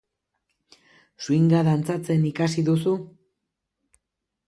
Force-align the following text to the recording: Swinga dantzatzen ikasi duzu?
Swinga 1.27 1.61
dantzatzen 1.69 2.27
ikasi 2.33 2.67
duzu? 2.73 2.99